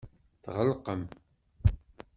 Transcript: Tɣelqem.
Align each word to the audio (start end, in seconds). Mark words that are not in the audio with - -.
Tɣelqem. 0.43 1.03